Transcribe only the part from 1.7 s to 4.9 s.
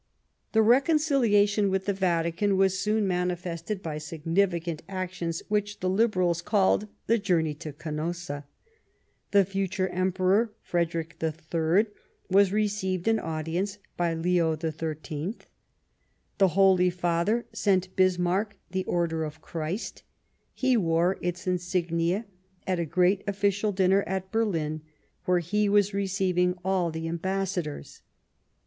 the Vatican was soon manifested by significant